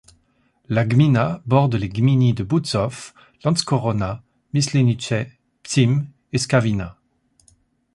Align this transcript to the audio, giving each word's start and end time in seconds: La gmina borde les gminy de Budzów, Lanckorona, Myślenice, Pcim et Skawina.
La 0.67 0.83
gmina 0.83 1.43
borde 1.45 1.75
les 1.75 1.87
gminy 1.87 2.33
de 2.33 2.43
Budzów, 2.43 3.13
Lanckorona, 3.43 4.23
Myślenice, 4.53 5.25
Pcim 5.61 6.07
et 6.33 6.39
Skawina. 6.39 6.95